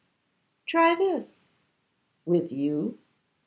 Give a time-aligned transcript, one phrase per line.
[0.65, 1.37] 'Try this.'
[2.25, 2.97] 'With you?